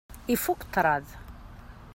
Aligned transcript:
Ifukk 0.33 0.61
ṭṭṛad. 0.67 1.05